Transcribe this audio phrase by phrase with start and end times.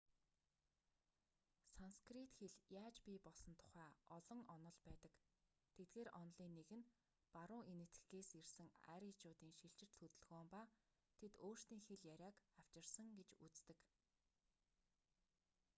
[1.77, 2.51] санскрит хэл
[2.83, 5.13] яаж бий болсон тухай олон онол байдаг
[5.75, 6.89] тэдгээр онолын нэг нь
[7.35, 10.61] баруун энэтхэгээс ирсэн аричуудын шилжилт хөдөлгөөн ба
[11.19, 13.79] тэд өөрсдийн хэл яриаг авчирсан гэж үздэг